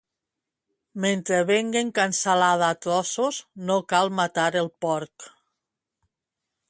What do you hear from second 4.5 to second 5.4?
el porc.